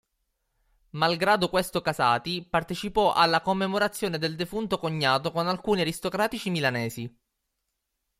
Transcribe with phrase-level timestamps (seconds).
[0.93, 7.17] Malgrado questo Casati partecipò alla commemorazione del defunto cognato con alcuni aristocratici milanesi.